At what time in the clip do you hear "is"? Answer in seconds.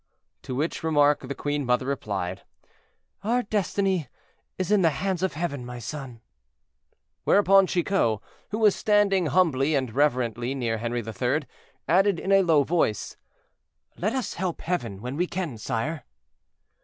4.57-4.71